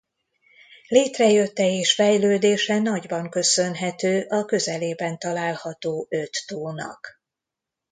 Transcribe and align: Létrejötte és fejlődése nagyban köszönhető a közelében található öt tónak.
Létrejötte 0.87 1.67
és 1.71 1.93
fejlődése 1.93 2.79
nagyban 2.79 3.29
köszönhető 3.29 4.25
a 4.29 4.45
közelében 4.45 5.19
található 5.19 6.07
öt 6.09 6.43
tónak. 6.47 7.21